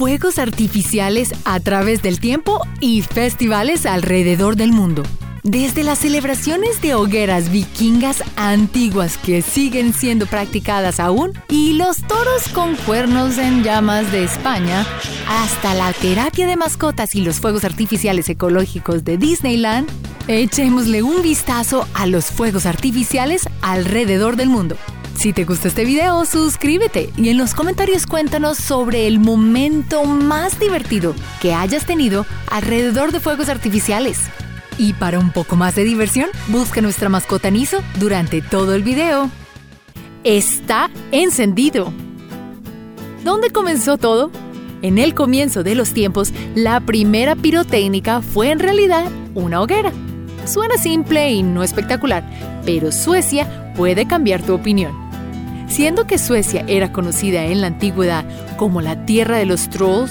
fuegos 0.00 0.38
artificiales 0.38 1.34
a 1.44 1.60
través 1.60 2.00
del 2.00 2.20
tiempo 2.20 2.66
y 2.80 3.02
festivales 3.02 3.84
alrededor 3.84 4.56
del 4.56 4.72
mundo. 4.72 5.02
Desde 5.42 5.82
las 5.82 5.98
celebraciones 5.98 6.80
de 6.80 6.94
hogueras 6.94 7.50
vikingas 7.50 8.24
antiguas 8.36 9.18
que 9.18 9.42
siguen 9.42 9.92
siendo 9.92 10.24
practicadas 10.24 11.00
aún 11.00 11.34
y 11.50 11.74
los 11.74 11.98
toros 11.98 12.48
con 12.54 12.76
cuernos 12.76 13.36
en 13.36 13.62
llamas 13.62 14.10
de 14.10 14.24
España, 14.24 14.86
hasta 15.28 15.74
la 15.74 15.92
terapia 15.92 16.46
de 16.46 16.56
mascotas 16.56 17.14
y 17.14 17.20
los 17.20 17.38
fuegos 17.38 17.66
artificiales 17.66 18.30
ecológicos 18.30 19.04
de 19.04 19.18
Disneyland, 19.18 19.86
echémosle 20.28 21.02
un 21.02 21.20
vistazo 21.20 21.86
a 21.92 22.06
los 22.06 22.24
fuegos 22.24 22.64
artificiales 22.64 23.50
alrededor 23.60 24.36
del 24.36 24.48
mundo. 24.48 24.78
Si 25.20 25.34
te 25.34 25.44
gustó 25.44 25.68
este 25.68 25.84
video, 25.84 26.24
suscríbete 26.24 27.10
y 27.14 27.28
en 27.28 27.36
los 27.36 27.52
comentarios 27.52 28.06
cuéntanos 28.06 28.56
sobre 28.56 29.06
el 29.06 29.18
momento 29.20 30.06
más 30.06 30.58
divertido 30.58 31.14
que 31.42 31.52
hayas 31.52 31.84
tenido 31.84 32.24
alrededor 32.50 33.12
de 33.12 33.20
fuegos 33.20 33.50
artificiales. 33.50 34.18
Y 34.78 34.94
para 34.94 35.18
un 35.18 35.30
poco 35.30 35.56
más 35.56 35.74
de 35.74 35.84
diversión, 35.84 36.30
busca 36.48 36.80
nuestra 36.80 37.10
mascota 37.10 37.50
Niso 37.50 37.82
durante 37.98 38.40
todo 38.40 38.74
el 38.74 38.82
video. 38.82 39.28
Está 40.24 40.88
encendido. 41.12 41.92
¿Dónde 43.22 43.50
comenzó 43.50 43.98
todo? 43.98 44.30
En 44.80 44.96
el 44.96 45.14
comienzo 45.14 45.62
de 45.62 45.74
los 45.74 45.92
tiempos, 45.92 46.32
la 46.54 46.80
primera 46.80 47.36
pirotécnica 47.36 48.22
fue 48.22 48.52
en 48.52 48.58
realidad 48.58 49.04
una 49.34 49.60
hoguera. 49.60 49.92
Suena 50.46 50.78
simple 50.78 51.30
y 51.30 51.42
no 51.42 51.62
espectacular, 51.62 52.24
pero 52.64 52.90
Suecia 52.90 53.74
puede 53.76 54.06
cambiar 54.06 54.40
tu 54.40 54.54
opinión. 54.54 55.09
Siendo 55.70 56.04
que 56.04 56.18
Suecia 56.18 56.64
era 56.66 56.92
conocida 56.92 57.44
en 57.44 57.60
la 57.60 57.68
antigüedad 57.68 58.24
como 58.56 58.80
la 58.80 59.06
tierra 59.06 59.38
de 59.38 59.46
los 59.46 59.70
trolls, 59.70 60.10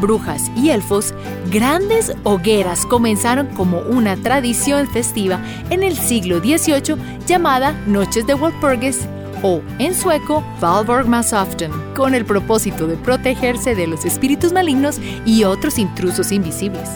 brujas 0.00 0.50
y 0.56 0.70
elfos, 0.70 1.12
grandes 1.50 2.14
hogueras 2.22 2.86
comenzaron 2.86 3.48
como 3.48 3.80
una 3.80 4.16
tradición 4.16 4.88
festiva 4.88 5.40
en 5.68 5.82
el 5.82 5.96
siglo 5.96 6.38
XVIII 6.38 6.96
llamada 7.26 7.72
Noches 7.88 8.24
de 8.28 8.34
Walpurgis 8.34 9.00
o 9.42 9.60
en 9.80 9.94
sueco 9.94 10.44
Valborgmasaften, 10.60 11.72
con 11.96 12.14
el 12.14 12.24
propósito 12.24 12.86
de 12.86 12.96
protegerse 12.96 13.74
de 13.74 13.88
los 13.88 14.04
espíritus 14.04 14.52
malignos 14.52 15.00
y 15.26 15.42
otros 15.42 15.78
intrusos 15.78 16.30
invisibles. 16.30 16.88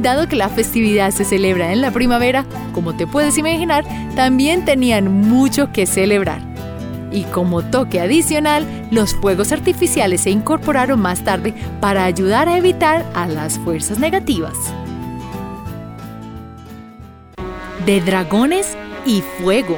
Dado 0.00 0.28
que 0.28 0.36
la 0.36 0.48
festividad 0.48 1.10
se 1.10 1.24
celebra 1.24 1.72
en 1.72 1.80
la 1.80 1.90
primavera, 1.90 2.46
como 2.72 2.96
te 2.96 3.08
puedes 3.08 3.36
imaginar, 3.38 3.84
también 4.14 4.64
tenían 4.64 5.12
mucho 5.28 5.72
que 5.72 5.84
celebrar 5.84 6.49
y 7.12 7.24
como 7.24 7.62
toque 7.62 8.00
adicional, 8.00 8.66
los 8.90 9.14
fuegos 9.14 9.52
artificiales 9.52 10.22
se 10.22 10.30
incorporaron 10.30 11.00
más 11.00 11.24
tarde 11.24 11.54
para 11.80 12.04
ayudar 12.04 12.48
a 12.48 12.56
evitar 12.56 13.04
a 13.14 13.26
las 13.26 13.58
fuerzas 13.58 13.98
negativas. 13.98 14.56
De 17.86 18.00
dragones 18.00 18.76
y 19.06 19.22
fuego. 19.42 19.76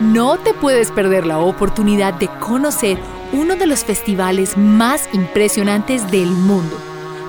No 0.00 0.38
te 0.38 0.54
puedes 0.54 0.90
perder 0.90 1.26
la 1.26 1.38
oportunidad 1.38 2.14
de 2.14 2.28
conocer 2.40 2.98
uno 3.32 3.56
de 3.56 3.66
los 3.66 3.84
festivales 3.84 4.56
más 4.56 5.08
impresionantes 5.12 6.10
del 6.10 6.30
mundo. 6.30 6.76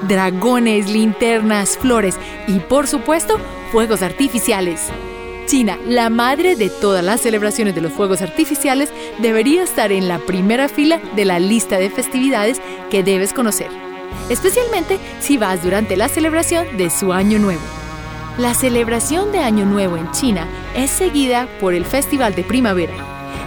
Dragones, 0.07 0.89
linternas, 0.89 1.77
flores 1.77 2.17
y 2.47 2.59
por 2.59 2.87
supuesto 2.87 3.37
fuegos 3.71 4.01
artificiales. 4.01 4.89
China, 5.51 5.77
la 5.85 6.09
madre 6.09 6.55
de 6.55 6.69
todas 6.69 7.03
las 7.03 7.19
celebraciones 7.19 7.75
de 7.75 7.81
los 7.81 7.91
fuegos 7.91 8.21
artificiales, 8.21 8.87
debería 9.19 9.63
estar 9.63 9.91
en 9.91 10.07
la 10.07 10.17
primera 10.19 10.69
fila 10.69 11.01
de 11.17 11.25
la 11.25 11.39
lista 11.39 11.77
de 11.77 11.89
festividades 11.89 12.61
que 12.89 13.03
debes 13.03 13.33
conocer, 13.33 13.67
especialmente 14.29 14.97
si 15.19 15.37
vas 15.37 15.61
durante 15.61 15.97
la 15.97 16.07
celebración 16.07 16.77
de 16.77 16.89
su 16.89 17.11
Año 17.11 17.37
Nuevo. 17.37 17.61
La 18.37 18.53
celebración 18.53 19.33
de 19.33 19.39
Año 19.39 19.65
Nuevo 19.65 19.97
en 19.97 20.09
China 20.11 20.47
es 20.73 20.89
seguida 20.89 21.49
por 21.59 21.73
el 21.73 21.83
Festival 21.83 22.33
de 22.33 22.45
Primavera 22.45 22.93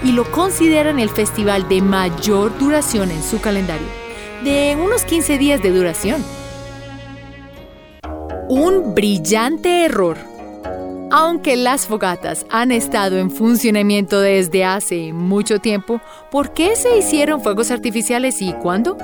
y 0.03 0.13
lo 0.13 0.31
consideran 0.31 0.99
el 0.99 1.09
festival 1.09 1.71
de 1.71 1.81
mayor 1.81 2.59
duración 2.59 3.11
en 3.13 3.23
su 3.23 3.41
calendario, 3.41 3.89
de 4.45 4.77
unos 4.79 5.07
15 5.07 5.39
días 5.39 5.63
de 5.63 5.71
duración. 5.71 6.23
Un 8.51 8.95
brillante 8.95 9.87
error 9.87 10.34
aunque 11.11 11.57
las 11.57 11.87
fogatas 11.87 12.47
han 12.51 12.73
estado 12.73 13.19
en 13.19 13.31
funcionamiento 13.31 14.21
desde 14.21 14.65
hace 14.65 15.13
mucho 15.13 15.59
tiempo, 15.59 16.01
¿por 16.31 16.53
qué 16.53 16.77
se 16.77 16.99
hicieron 16.99 17.41
fuegos 17.41 17.71
artificiales 17.71 18.41
y 18.43 18.53
cuándo? 18.55 18.97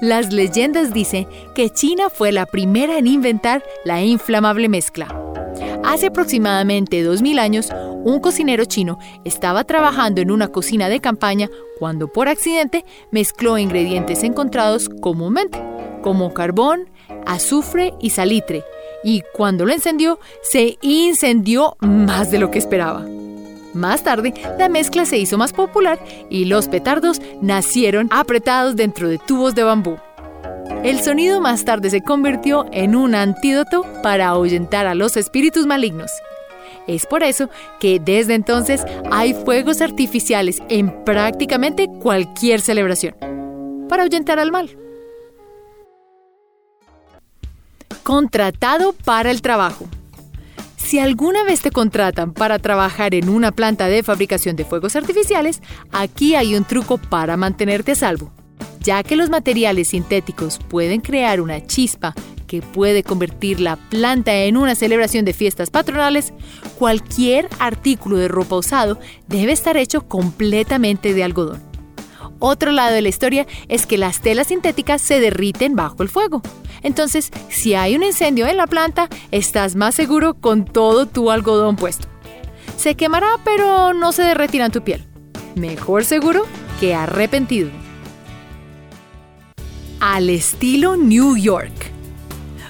Las 0.00 0.32
leyendas 0.32 0.92
dicen 0.94 1.26
que 1.54 1.70
China 1.70 2.08
fue 2.08 2.32
la 2.32 2.46
primera 2.46 2.98
en 2.98 3.06
inventar 3.06 3.62
la 3.84 4.02
inflamable 4.02 4.68
mezcla. 4.68 5.08
Hace 5.84 6.06
aproximadamente 6.06 7.02
2000 7.02 7.38
años, 7.38 7.68
un 8.04 8.20
cocinero 8.20 8.64
chino 8.64 8.98
estaba 9.24 9.64
trabajando 9.64 10.20
en 10.20 10.30
una 10.30 10.48
cocina 10.48 10.88
de 10.88 11.00
campaña 11.00 11.50
cuando 11.78 12.08
por 12.08 12.28
accidente 12.28 12.84
mezcló 13.10 13.58
ingredientes 13.58 14.22
encontrados 14.22 14.88
comúnmente, 14.88 15.60
como 16.02 16.32
carbón, 16.32 16.88
azufre 17.26 17.92
y 18.00 18.10
salitre, 18.10 18.64
y 19.02 19.22
cuando 19.32 19.66
lo 19.66 19.72
encendió, 19.72 20.18
se 20.42 20.78
incendió 20.80 21.76
más 21.80 22.30
de 22.30 22.38
lo 22.38 22.50
que 22.50 22.58
esperaba. 22.58 23.06
Más 23.72 24.02
tarde, 24.02 24.34
la 24.58 24.68
mezcla 24.68 25.04
se 25.06 25.18
hizo 25.18 25.38
más 25.38 25.52
popular 25.52 25.98
y 26.28 26.46
los 26.46 26.68
petardos 26.68 27.20
nacieron 27.40 28.08
apretados 28.10 28.74
dentro 28.76 29.08
de 29.08 29.18
tubos 29.18 29.54
de 29.54 29.62
bambú. 29.62 29.96
El 30.82 31.00
sonido 31.00 31.40
más 31.40 31.64
tarde 31.64 31.90
se 31.90 32.02
convirtió 32.02 32.66
en 32.72 32.96
un 32.96 33.14
antídoto 33.14 33.84
para 34.02 34.28
ahuyentar 34.28 34.86
a 34.86 34.94
los 34.94 35.16
espíritus 35.16 35.66
malignos. 35.66 36.10
Es 36.86 37.06
por 37.06 37.22
eso 37.22 37.50
que 37.78 38.00
desde 38.00 38.34
entonces 38.34 38.84
hay 39.10 39.34
fuegos 39.34 39.80
artificiales 39.80 40.62
en 40.68 41.04
prácticamente 41.04 41.88
cualquier 42.00 42.60
celebración, 42.60 43.14
para 43.88 44.02
ahuyentar 44.02 44.38
al 44.38 44.50
mal. 44.50 44.70
Contratado 48.10 48.92
para 48.92 49.30
el 49.30 49.40
trabajo. 49.40 49.88
Si 50.76 50.98
alguna 50.98 51.44
vez 51.44 51.60
te 51.60 51.70
contratan 51.70 52.32
para 52.32 52.58
trabajar 52.58 53.14
en 53.14 53.28
una 53.28 53.52
planta 53.52 53.86
de 53.86 54.02
fabricación 54.02 54.56
de 54.56 54.64
fuegos 54.64 54.96
artificiales, 54.96 55.62
aquí 55.92 56.34
hay 56.34 56.56
un 56.56 56.64
truco 56.64 56.98
para 56.98 57.36
mantenerte 57.36 57.92
a 57.92 57.94
salvo. 57.94 58.32
Ya 58.80 59.04
que 59.04 59.14
los 59.14 59.30
materiales 59.30 59.90
sintéticos 59.90 60.58
pueden 60.58 61.02
crear 61.02 61.40
una 61.40 61.64
chispa 61.64 62.12
que 62.48 62.62
puede 62.62 63.04
convertir 63.04 63.60
la 63.60 63.76
planta 63.76 64.34
en 64.34 64.56
una 64.56 64.74
celebración 64.74 65.24
de 65.24 65.32
fiestas 65.32 65.70
patronales, 65.70 66.32
cualquier 66.80 67.48
artículo 67.60 68.16
de 68.16 68.26
ropa 68.26 68.56
usado 68.56 68.98
debe 69.28 69.52
estar 69.52 69.76
hecho 69.76 70.08
completamente 70.08 71.14
de 71.14 71.22
algodón. 71.22 71.62
Otro 72.40 72.72
lado 72.72 72.92
de 72.92 73.02
la 73.02 73.08
historia 73.08 73.46
es 73.68 73.86
que 73.86 73.98
las 73.98 74.20
telas 74.20 74.48
sintéticas 74.48 75.00
se 75.00 75.20
derriten 75.20 75.76
bajo 75.76 76.02
el 76.02 76.08
fuego. 76.08 76.42
Entonces, 76.82 77.30
si 77.48 77.74
hay 77.74 77.96
un 77.96 78.02
incendio 78.02 78.46
en 78.46 78.56
la 78.56 78.66
planta, 78.66 79.08
estás 79.30 79.76
más 79.76 79.94
seguro 79.94 80.34
con 80.34 80.64
todo 80.64 81.06
tu 81.06 81.30
algodón 81.30 81.76
puesto. 81.76 82.08
Se 82.76 82.94
quemará, 82.94 83.36
pero 83.44 83.92
no 83.92 84.12
se 84.12 84.22
derretirá 84.22 84.66
en 84.66 84.72
tu 84.72 84.82
piel. 84.82 85.04
Mejor 85.54 86.04
seguro 86.04 86.44
que 86.78 86.94
arrepentido. 86.94 87.70
Al 90.00 90.30
estilo 90.30 90.96
New 90.96 91.36
York. 91.36 91.72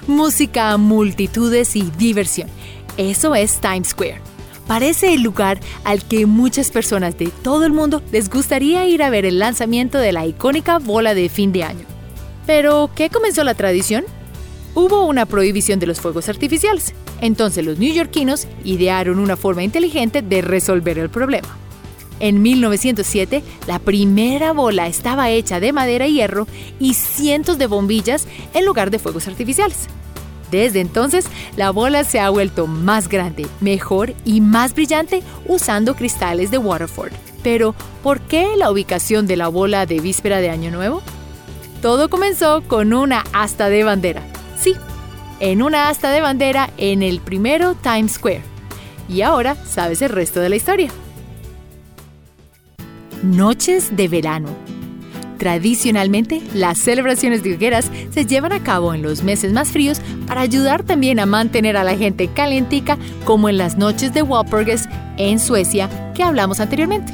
Música, 0.07 0.75
multitudes 0.77 1.75
y 1.75 1.89
diversión. 1.97 2.49
Eso 2.97 3.35
es 3.35 3.59
Times 3.61 3.89
Square 3.89 4.31
parece 4.71 5.13
el 5.13 5.21
lugar 5.21 5.59
al 5.83 6.01
que 6.07 6.25
muchas 6.25 6.71
personas 6.71 7.17
de 7.17 7.27
todo 7.27 7.65
el 7.65 7.73
mundo 7.73 8.01
les 8.13 8.29
gustaría 8.29 8.87
ir 8.87 9.03
a 9.03 9.09
ver 9.09 9.25
el 9.25 9.37
lanzamiento 9.37 9.97
de 9.97 10.13
la 10.13 10.25
icónica 10.25 10.79
bola 10.79 11.13
de 11.13 11.27
fin 11.27 11.51
de 11.51 11.65
año. 11.65 11.90
Pero, 12.45 12.89
¿qué 12.95 13.09
comenzó 13.09 13.43
la 13.43 13.53
tradición? 13.53 14.05
Hubo 14.73 15.05
una 15.05 15.25
prohibición 15.25 15.79
de 15.79 15.87
los 15.87 15.99
fuegos 15.99 16.29
artificiales, 16.29 16.93
entonces 17.19 17.65
los 17.65 17.77
neoyorquinos 17.77 18.47
idearon 18.63 19.19
una 19.19 19.35
forma 19.35 19.63
inteligente 19.63 20.21
de 20.21 20.41
resolver 20.41 20.97
el 20.97 21.09
problema. 21.09 21.57
En 22.21 22.41
1907, 22.41 23.43
la 23.67 23.79
primera 23.79 24.53
bola 24.53 24.87
estaba 24.87 25.31
hecha 25.31 25.59
de 25.59 25.73
madera 25.73 26.07
y 26.07 26.13
hierro 26.13 26.47
y 26.79 26.93
cientos 26.93 27.57
de 27.57 27.65
bombillas 27.65 28.27
en 28.53 28.63
lugar 28.63 28.91
de 28.91 28.99
fuegos 28.99 29.27
artificiales. 29.27 29.87
Desde 30.51 30.81
entonces, 30.81 31.25
la 31.55 31.71
bola 31.71 32.03
se 32.03 32.19
ha 32.19 32.29
vuelto 32.29 32.67
más 32.67 33.07
grande, 33.07 33.47
mejor 33.59 34.13
y 34.23 34.39
más 34.39 34.75
brillante 34.75 35.23
usando 35.47 35.95
cristales 35.95 36.51
de 36.51 36.59
Waterford. 36.59 37.13
Pero, 37.41 37.73
¿por 38.03 38.19
qué 38.21 38.55
la 38.55 38.69
ubicación 38.69 39.25
de 39.25 39.37
la 39.37 39.47
bola 39.47 39.85
de 39.85 39.99
víspera 39.99 40.41
de 40.41 40.49
Año 40.49 40.69
Nuevo? 40.69 41.01
Todo 41.81 42.09
comenzó 42.09 42.61
con 42.67 42.93
una 42.93 43.23
asta 43.33 43.69
de 43.69 43.83
bandera. 43.83 44.21
Sí, 44.55 44.75
en 45.39 45.63
una 45.63 45.89
asta 45.89 46.11
de 46.11 46.21
bandera 46.21 46.69
en 46.77 47.01
el 47.01 47.19
primero 47.21 47.73
Times 47.73 48.13
Square. 48.13 48.43
Y 49.09 49.23
ahora 49.23 49.55
sabes 49.65 50.03
el 50.03 50.09
resto 50.09 50.39
de 50.39 50.49
la 50.49 50.55
historia. 50.55 50.91
Noches 53.23 53.95
de 53.95 54.07
verano. 54.07 54.49
Tradicionalmente, 55.39 56.43
las 56.53 56.77
celebraciones 56.77 57.41
de 57.41 57.55
hogueras 57.55 57.89
se 58.11 58.27
llevan 58.27 58.51
a 58.51 58.61
cabo 58.61 58.93
en 58.93 59.01
los 59.01 59.23
meses 59.23 59.51
más 59.51 59.69
fríos 59.69 59.99
para 60.27 60.41
ayudar 60.41 60.83
también 60.83 61.19
a 61.19 61.25
mantener 61.25 61.77
a 61.77 61.83
la 61.83 61.97
gente 61.97 62.27
calientica, 62.27 62.99
como 63.25 63.49
en 63.49 63.57
las 63.57 63.75
noches 63.75 64.13
de 64.13 64.21
Walpurgis 64.21 64.87
en 65.17 65.39
Suecia 65.39 65.89
que 66.13 66.21
hablamos 66.21 66.59
anteriormente. 66.59 67.11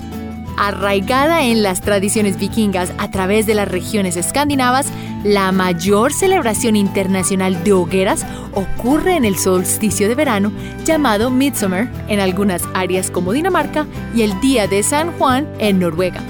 Arraigada 0.57 1.43
en 1.43 1.61
las 1.61 1.81
tradiciones 1.81 2.39
vikingas 2.39 2.91
a 2.97 3.11
través 3.11 3.45
de 3.45 3.53
las 3.53 3.67
regiones 3.67 4.17
escandinavas, 4.17 4.87
la 5.23 5.51
mayor 5.51 6.11
celebración 6.11 6.75
internacional 6.75 7.63
de 7.63 7.73
hogueras 7.73 8.25
ocurre 8.53 9.15
en 9.15 9.23
el 9.23 9.37
solsticio 9.37 10.07
de 10.07 10.15
verano 10.15 10.51
llamado 10.83 11.29
Midsummer 11.29 11.87
en 12.07 12.19
algunas 12.19 12.63
áreas 12.73 13.11
como 13.11 13.33
Dinamarca 13.33 13.85
y 14.15 14.23
el 14.23 14.39
Día 14.41 14.67
de 14.67 14.81
San 14.81 15.11
Juan 15.13 15.47
en 15.59 15.77
Noruega. 15.77 16.23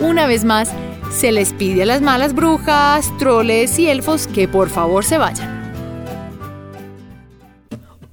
Una 0.00 0.26
vez 0.26 0.42
más, 0.44 0.72
se 1.10 1.30
les 1.30 1.52
pide 1.52 1.82
a 1.82 1.86
las 1.86 2.00
malas 2.00 2.34
brujas, 2.34 3.12
troles 3.18 3.78
y 3.78 3.88
elfos 3.88 4.26
que 4.26 4.48
por 4.48 4.70
favor 4.70 5.04
se 5.04 5.18
vayan. 5.18 5.60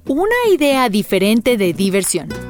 Una 0.04 0.36
idea 0.52 0.90
diferente 0.90 1.56
de 1.56 1.72
diversión. 1.72 2.47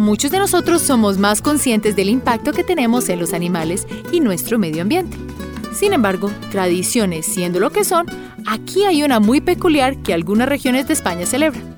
Muchos 0.00 0.30
de 0.30 0.38
nosotros 0.38 0.80
somos 0.80 1.18
más 1.18 1.42
conscientes 1.42 1.94
del 1.94 2.08
impacto 2.08 2.54
que 2.54 2.64
tenemos 2.64 3.10
en 3.10 3.20
los 3.20 3.34
animales 3.34 3.86
y 4.10 4.20
nuestro 4.20 4.58
medio 4.58 4.80
ambiente. 4.80 5.18
Sin 5.74 5.92
embargo, 5.92 6.32
tradiciones 6.50 7.26
siendo 7.26 7.60
lo 7.60 7.68
que 7.68 7.84
son, 7.84 8.06
aquí 8.46 8.84
hay 8.84 9.02
una 9.02 9.20
muy 9.20 9.42
peculiar 9.42 9.98
que 9.98 10.14
algunas 10.14 10.48
regiones 10.48 10.86
de 10.86 10.94
España 10.94 11.26
celebran. 11.26 11.76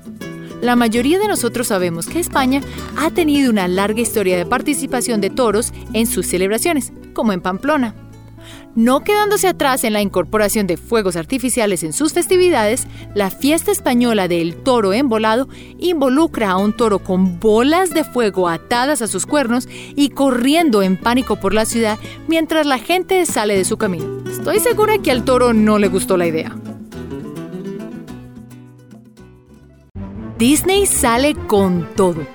La 0.61 0.77
mayoría 0.77 1.19
de 1.19 1.27
nosotros 1.27 1.67
sabemos 1.67 2.07
que 2.07 2.21
España 2.21 2.61
ha 2.95 3.11
tenido 3.11 3.51
una 3.51 3.67
larga 3.67 3.99
historia 3.99 4.37
de 4.37 4.45
participación 4.45 5.19
de 5.19 5.29
toros 5.29 5.73
en 5.91 6.07
sus 6.07 6.25
celebraciones, 6.25 6.93
como 7.11 7.33
en 7.33 7.41
Pamplona. 7.41 7.93
No 8.75 9.01
quedándose 9.01 9.47
atrás 9.47 9.83
en 9.83 9.93
la 9.93 10.01
incorporación 10.01 10.65
de 10.65 10.77
fuegos 10.77 11.15
artificiales 11.15 11.83
en 11.83 11.93
sus 11.93 12.11
festividades, 12.11 12.87
la 13.13 13.29
fiesta 13.29 13.71
española 13.71 14.27
del 14.27 14.55
toro 14.55 14.93
embolado 14.93 15.47
involucra 15.77 16.49
a 16.49 16.57
un 16.57 16.73
toro 16.75 16.97
con 16.97 17.39
bolas 17.39 17.91
de 17.91 18.03
fuego 18.03 18.49
atadas 18.49 19.03
a 19.03 19.07
sus 19.07 19.27
cuernos 19.27 19.67
y 19.95 20.09
corriendo 20.09 20.81
en 20.81 20.97
pánico 20.97 21.35
por 21.35 21.53
la 21.53 21.65
ciudad 21.65 21.99
mientras 22.27 22.65
la 22.65 22.79
gente 22.79 23.23
sale 23.27 23.55
de 23.55 23.63
su 23.63 23.77
camino. 23.77 24.23
Estoy 24.27 24.59
segura 24.59 24.97
que 24.97 25.11
al 25.11 25.23
toro 25.23 25.53
no 25.53 25.77
le 25.77 25.87
gustó 25.87 26.17
la 26.17 26.25
idea. 26.25 26.55
Disney 30.39 30.87
sale 30.87 31.35
con 31.35 31.87
todo. 31.95 32.25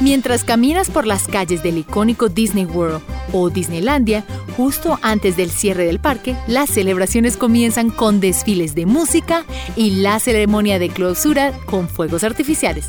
Mientras 0.00 0.44
caminas 0.44 0.90
por 0.90 1.06
las 1.06 1.26
calles 1.28 1.62
del 1.62 1.78
icónico 1.78 2.28
Disney 2.28 2.66
World 2.66 3.00
o 3.32 3.48
Disneylandia, 3.48 4.24
justo 4.56 4.98
antes 5.02 5.36
del 5.36 5.50
cierre 5.50 5.84
del 5.84 6.00
parque, 6.00 6.36
las 6.46 6.70
celebraciones 6.70 7.36
comienzan 7.36 7.90
con 7.90 8.20
desfiles 8.20 8.74
de 8.74 8.86
música 8.86 9.44
y 9.76 10.02
la 10.02 10.18
ceremonia 10.18 10.78
de 10.78 10.88
clausura 10.88 11.52
con 11.66 11.88
fuegos 11.88 12.24
artificiales. 12.24 12.86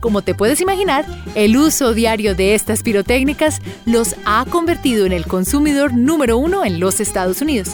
Como 0.00 0.22
te 0.22 0.34
puedes 0.34 0.60
imaginar, 0.60 1.06
el 1.34 1.56
uso 1.56 1.94
diario 1.94 2.34
de 2.34 2.54
estas 2.54 2.82
pirotécnicas 2.82 3.60
los 3.86 4.14
ha 4.24 4.44
convertido 4.48 5.06
en 5.06 5.12
el 5.12 5.26
consumidor 5.26 5.94
número 5.94 6.38
uno 6.38 6.64
en 6.64 6.78
los 6.78 7.00
Estados 7.00 7.40
Unidos. 7.40 7.70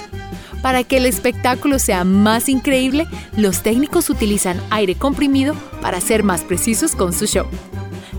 Para 0.62 0.84
que 0.84 0.98
el 0.98 1.06
espectáculo 1.06 1.78
sea 1.78 2.04
más 2.04 2.48
increíble, 2.48 3.06
los 3.36 3.62
técnicos 3.62 4.10
utilizan 4.10 4.60
aire 4.70 4.94
comprimido 4.94 5.54
para 5.82 6.00
ser 6.00 6.22
más 6.22 6.42
precisos 6.42 6.94
con 6.94 7.12
su 7.12 7.26
show. 7.26 7.46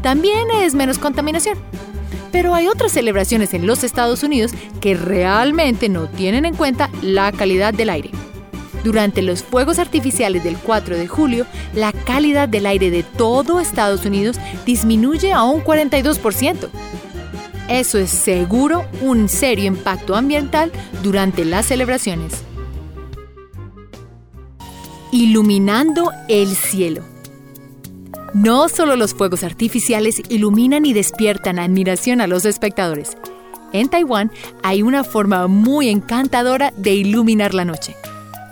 También 0.01 0.48
es 0.62 0.74
menos 0.74 0.98
contaminación. 0.98 1.57
Pero 2.31 2.55
hay 2.55 2.67
otras 2.67 2.91
celebraciones 2.91 3.53
en 3.53 3.67
los 3.67 3.83
Estados 3.83 4.23
Unidos 4.23 4.51
que 4.79 4.95
realmente 4.95 5.89
no 5.89 6.07
tienen 6.07 6.45
en 6.45 6.55
cuenta 6.55 6.89
la 7.01 7.31
calidad 7.31 7.73
del 7.73 7.89
aire. 7.89 8.11
Durante 8.83 9.21
los 9.21 9.43
fuegos 9.43 9.77
artificiales 9.77 10.43
del 10.43 10.57
4 10.57 10.97
de 10.97 11.07
julio, 11.07 11.45
la 11.75 11.91
calidad 11.91 12.49
del 12.49 12.65
aire 12.65 12.89
de 12.89 13.03
todo 13.03 13.59
Estados 13.59 14.05
Unidos 14.05 14.37
disminuye 14.65 15.33
a 15.33 15.43
un 15.43 15.63
42%. 15.63 16.69
Eso 17.69 17.99
es 17.99 18.09
seguro 18.09 18.85
un 19.01 19.29
serio 19.29 19.65
impacto 19.65 20.15
ambiental 20.15 20.71
durante 21.03 21.45
las 21.45 21.67
celebraciones. 21.67 22.43
Iluminando 25.11 26.11
el 26.27 26.47
cielo. 26.47 27.03
No 28.33 28.69
solo 28.69 28.95
los 28.95 29.13
fuegos 29.13 29.43
artificiales 29.43 30.21
iluminan 30.29 30.85
y 30.85 30.93
despiertan 30.93 31.59
admiración 31.59 32.21
a 32.21 32.27
los 32.27 32.45
espectadores. 32.45 33.17
En 33.73 33.89
Taiwán 33.89 34.31
hay 34.63 34.83
una 34.83 35.03
forma 35.03 35.47
muy 35.47 35.89
encantadora 35.89 36.71
de 36.77 36.93
iluminar 36.93 37.53
la 37.53 37.65
noche. 37.65 37.93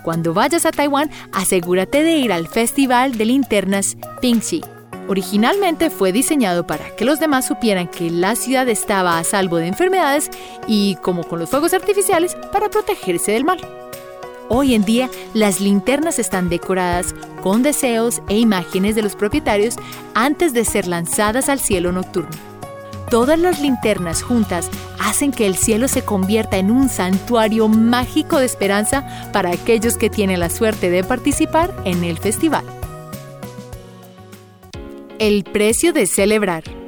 Cuando 0.04 0.34
vayas 0.34 0.66
a 0.66 0.70
Taiwán, 0.70 1.10
asegúrate 1.32 2.02
de 2.02 2.18
ir 2.18 2.30
al 2.30 2.46
Festival 2.46 3.16
de 3.16 3.24
Linternas 3.24 3.96
Pingxi. 4.20 4.62
Originalmente 5.08 5.88
fue 5.88 6.12
diseñado 6.12 6.66
para 6.66 6.94
que 6.94 7.06
los 7.06 7.18
demás 7.18 7.46
supieran 7.46 7.88
que 7.88 8.10
la 8.10 8.36
ciudad 8.36 8.68
estaba 8.68 9.18
a 9.18 9.24
salvo 9.24 9.56
de 9.56 9.66
enfermedades 9.66 10.30
y, 10.66 10.96
como 11.02 11.24
con 11.24 11.38
los 11.38 11.48
fuegos 11.48 11.72
artificiales, 11.72 12.36
para 12.52 12.68
protegerse 12.68 13.32
del 13.32 13.44
mal. 13.44 13.79
Hoy 14.52 14.74
en 14.74 14.84
día, 14.84 15.08
las 15.32 15.60
linternas 15.60 16.18
están 16.18 16.48
decoradas 16.48 17.14
con 17.40 17.62
deseos 17.62 18.20
e 18.28 18.36
imágenes 18.36 18.96
de 18.96 19.02
los 19.02 19.14
propietarios 19.14 19.76
antes 20.12 20.52
de 20.52 20.64
ser 20.64 20.88
lanzadas 20.88 21.48
al 21.48 21.60
cielo 21.60 21.92
nocturno. 21.92 22.30
Todas 23.10 23.38
las 23.38 23.60
linternas 23.60 24.24
juntas 24.24 24.68
hacen 24.98 25.30
que 25.30 25.46
el 25.46 25.54
cielo 25.54 25.86
se 25.86 26.02
convierta 26.02 26.56
en 26.56 26.72
un 26.72 26.88
santuario 26.88 27.68
mágico 27.68 28.40
de 28.40 28.46
esperanza 28.46 29.30
para 29.32 29.52
aquellos 29.52 29.96
que 29.96 30.10
tienen 30.10 30.40
la 30.40 30.50
suerte 30.50 30.90
de 30.90 31.04
participar 31.04 31.72
en 31.84 32.02
el 32.02 32.18
festival. 32.18 32.64
El 35.20 35.44
precio 35.44 35.92
de 35.92 36.08
celebrar. 36.08 36.79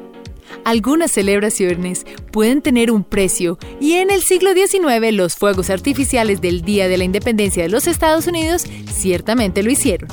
Algunas 0.64 1.10
celebraciones 1.10 2.06
pueden 2.30 2.62
tener 2.62 2.92
un 2.92 3.02
precio 3.02 3.58
y 3.80 3.94
en 3.94 4.10
el 4.10 4.22
siglo 4.22 4.50
XIX 4.54 5.12
los 5.12 5.34
fuegos 5.34 5.70
artificiales 5.70 6.40
del 6.40 6.62
Día 6.62 6.86
de 6.86 6.98
la 6.98 7.04
Independencia 7.04 7.64
de 7.64 7.68
los 7.68 7.88
Estados 7.88 8.28
Unidos 8.28 8.64
ciertamente 8.92 9.64
lo 9.64 9.72
hicieron. 9.72 10.08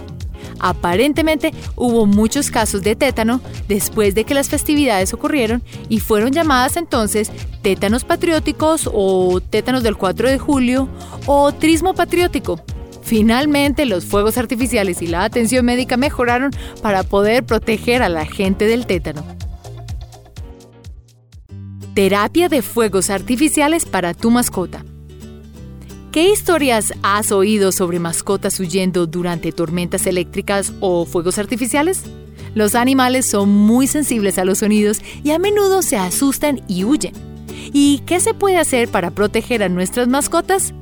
Aparentemente 0.60 1.54
hubo 1.76 2.06
muchos 2.08 2.50
casos 2.50 2.82
de 2.82 2.96
tétano 2.96 3.42
después 3.68 4.16
de 4.16 4.24
que 4.24 4.34
las 4.34 4.50
festividades 4.50 5.14
ocurrieron 5.14 5.62
y 5.88 6.00
fueron 6.00 6.32
llamadas 6.32 6.78
entonces 6.78 7.32
tétanos 7.62 8.04
patrióticos 8.04 8.90
o 8.92 9.42
tétanos 9.42 9.84
del 9.84 9.98
4 9.98 10.30
de 10.30 10.40
julio 10.40 10.90
o 11.28 11.54
trismo 11.54 11.94
patriótico. 11.94 12.60
Finalmente 13.04 13.86
los 13.86 14.04
fuegos 14.04 14.38
artificiales 14.38 15.02
y 15.02 15.08
la 15.08 15.24
atención 15.24 15.64
médica 15.66 15.96
mejoraron 15.96 16.52
para 16.82 17.04
poder 17.04 17.44
proteger 17.44 18.02
a 18.02 18.10
la 18.10 18.26
gente 18.26 18.66
del 18.66 18.86
tétano. 18.86 19.39
Terapia 21.96 22.50
de 22.50 22.62
fuegos 22.62 23.10
artificiales 23.10 23.86
para 23.86 24.14
tu 24.14 24.30
mascota. 24.30 24.86
¿Qué 26.12 26.32
historias 26.32 26.94
has 27.02 27.32
oído 27.32 27.72
sobre 27.72 28.00
mascotas 28.00 28.60
huyendo 28.60 29.08
durante 29.08 29.52
tormentas 29.52 30.06
eléctricas 30.06 30.72
o 30.82 31.06
fuegos 31.06 31.40
artificiales? 31.40 32.04
Los 32.54 32.76
animales 32.76 33.26
son 33.26 33.50
muy 33.50 33.88
sensibles 33.88 34.38
a 34.38 34.46
los 34.46 34.60
sonidos 34.60 35.02
y 35.24 35.32
a 35.32 35.40
menudo 35.40 35.82
se 35.82 35.98
asustan 35.98 36.62
y 36.68 36.84
huyen. 36.84 37.14
¿Y 37.74 38.00
qué 38.06 38.20
se 38.20 38.36
puede 38.36 38.58
hacer 38.58 38.88
para 38.90 39.12
proteger 39.12 39.64
a 39.64 39.70
nuestras 39.70 40.08
mascotas? 40.08 40.74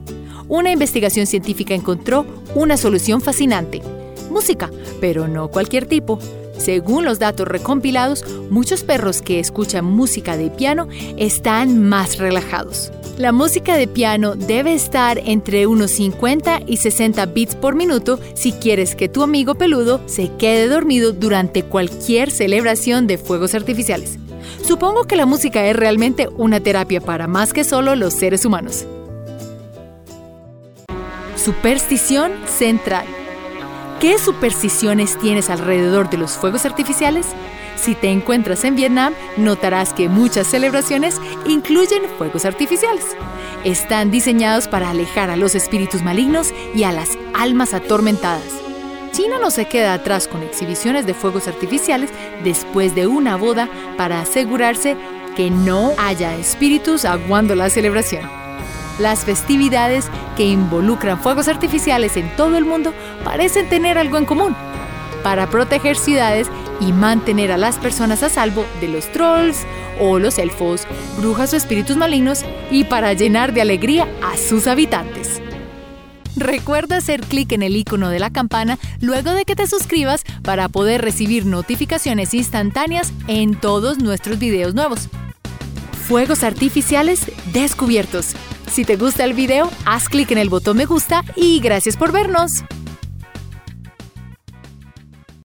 Una 0.49 0.71
investigación 0.71 1.25
científica 1.25 1.73
encontró 1.73 2.25
una 2.53 2.75
solución 2.75 3.21
fascinante. 3.21 3.81
Música, 4.29 4.69
pero 4.99 5.27
no 5.27 5.47
cualquier 5.47 5.85
tipo. 5.85 6.19
Según 6.57 7.05
los 7.05 7.19
datos 7.19 7.47
recompilados, 7.47 8.25
muchos 8.49 8.83
perros 8.83 9.21
que 9.21 9.39
escuchan 9.39 9.85
música 9.85 10.37
de 10.37 10.49
piano 10.49 10.87
están 11.17 11.81
más 11.81 12.17
relajados. 12.17 12.91
La 13.17 13.31
música 13.31 13.75
de 13.75 13.87
piano 13.87 14.35
debe 14.35 14.73
estar 14.73 15.17
entre 15.17 15.65
unos 15.65 15.89
50 15.91 16.61
y 16.67 16.77
60 16.77 17.25
bits 17.27 17.55
por 17.55 17.73
minuto 17.73 18.19
si 18.35 18.51
quieres 18.51 18.95
que 18.95 19.09
tu 19.09 19.23
amigo 19.23 19.55
peludo 19.55 20.01
se 20.05 20.31
quede 20.37 20.67
dormido 20.67 21.13
durante 21.13 21.63
cualquier 21.63 22.29
celebración 22.29 23.07
de 23.07 23.17
fuegos 23.17 23.55
artificiales. 23.55 24.19
Supongo 24.63 25.05
que 25.05 25.15
la 25.15 25.25
música 25.25 25.65
es 25.65 25.75
realmente 25.75 26.27
una 26.37 26.59
terapia 26.59 27.01
para 27.01 27.27
más 27.27 27.53
que 27.53 27.63
solo 27.63 27.95
los 27.95 28.13
seres 28.13 28.45
humanos. 28.45 28.85
Superstición 31.35 32.33
central. 32.45 33.16
¿Qué 33.99 34.19
supersticiones 34.19 35.17
tienes 35.17 35.49
alrededor 35.49 36.11
de 36.11 36.17
los 36.17 36.33
fuegos 36.33 36.65
artificiales? 36.65 37.25
Si 37.77 37.95
te 37.95 38.09
encuentras 38.09 38.63
en 38.63 38.75
Vietnam, 38.75 39.13
notarás 39.37 39.91
que 39.91 40.07
muchas 40.07 40.45
celebraciones 40.45 41.19
incluyen 41.47 42.03
fuegos 42.15 42.45
artificiales. 42.45 43.03
Están 43.63 44.11
diseñados 44.11 44.67
para 44.67 44.91
alejar 44.91 45.31
a 45.31 45.35
los 45.35 45.55
espíritus 45.55 46.03
malignos 46.03 46.53
y 46.75 46.83
a 46.83 46.91
las 46.91 47.17
almas 47.33 47.73
atormentadas. 47.73 48.61
China 49.13 49.37
no 49.41 49.49
se 49.49 49.65
queda 49.65 49.95
atrás 49.95 50.27
con 50.27 50.43
exhibiciones 50.43 51.07
de 51.07 51.15
fuegos 51.15 51.47
artificiales 51.47 52.11
después 52.43 52.93
de 52.93 53.07
una 53.07 53.35
boda 53.35 53.67
para 53.97 54.21
asegurarse 54.21 54.95
que 55.35 55.49
no 55.49 55.93
haya 55.97 56.35
espíritus 56.35 57.03
aguando 57.03 57.55
la 57.55 57.71
celebración. 57.71 58.46
Las 58.99 59.25
festividades 59.25 60.09
que 60.35 60.45
involucran 60.45 61.19
fuegos 61.19 61.47
artificiales 61.47 62.17
en 62.17 62.35
todo 62.35 62.57
el 62.57 62.65
mundo 62.65 62.93
parecen 63.23 63.69
tener 63.69 63.97
algo 63.97 64.17
en 64.17 64.25
común. 64.25 64.55
Para 65.23 65.49
proteger 65.49 65.97
ciudades 65.97 66.47
y 66.79 66.93
mantener 66.93 67.51
a 67.51 67.57
las 67.57 67.77
personas 67.77 68.23
a 68.23 68.29
salvo 68.29 68.65
de 68.81 68.87
los 68.87 69.11
trolls 69.11 69.65
o 69.99 70.19
los 70.19 70.37
elfos, 70.37 70.87
brujas 71.17 71.53
o 71.53 71.57
espíritus 71.57 71.97
malignos 71.97 72.45
y 72.71 72.83
para 72.83 73.13
llenar 73.13 73.53
de 73.53 73.61
alegría 73.61 74.07
a 74.23 74.37
sus 74.37 74.67
habitantes. 74.67 75.41
Recuerda 76.35 76.97
hacer 76.97 77.21
clic 77.21 77.51
en 77.53 77.63
el 77.63 77.75
icono 77.75 78.09
de 78.09 78.19
la 78.19 78.29
campana 78.29 78.77
luego 79.01 79.31
de 79.31 79.43
que 79.43 79.55
te 79.55 79.65
suscribas 79.65 80.23
para 80.43 80.69
poder 80.69 81.01
recibir 81.01 81.47
notificaciones 81.47 82.35
instantáneas 82.35 83.11
en 83.27 83.55
todos 83.55 83.97
nuestros 83.97 84.37
videos 84.37 84.75
nuevos. 84.75 85.09
Fuegos 86.07 86.43
artificiales 86.43 87.31
descubiertos. 87.51 88.35
Si 88.71 88.85
te 88.85 88.95
gusta 88.95 89.23
el 89.23 89.33
video, 89.33 89.69
haz 89.85 90.09
clic 90.09 90.31
en 90.31 90.37
el 90.37 90.49
botón 90.49 90.77
me 90.77 90.85
gusta 90.85 91.23
y 91.35 91.59
gracias 91.59 91.97
por 91.97 92.11
vernos. 92.11 92.63